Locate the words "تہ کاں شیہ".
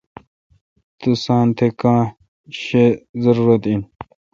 1.57-2.85